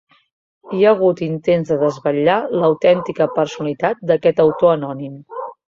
Hi 0.77 0.79
ha 0.87 0.93
hagut 0.95 1.21
intents 1.25 1.73
de 1.73 1.77
desvetllar 1.83 2.39
l'autèntica 2.63 3.29
personalitat 3.39 4.05
d'aquest 4.13 4.45
autor 4.49 4.77
anònim. 4.83 5.25